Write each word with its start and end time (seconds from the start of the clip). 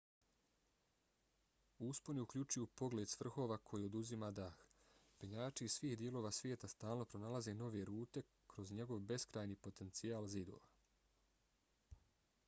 usponi 1.87 2.21
uključuju 2.23 2.69
pogled 2.81 3.09
s 3.11 3.19
vrhova 3.23 3.57
koji 3.71 3.85
oduzima 3.89 4.29
dah. 4.39 4.63
penjači 5.17 5.67
iz 5.69 5.75
svih 5.77 5.95
dijelova 6.01 6.31
svijeta 6.39 6.71
stalno 6.75 7.05
pronalaze 7.13 7.53
nove 7.61 7.85
rute 7.93 8.23
kroz 8.55 8.71
njegov 8.81 9.05
beskrajni 9.15 9.59
potencijal 9.69 10.27
zidova 10.35 12.03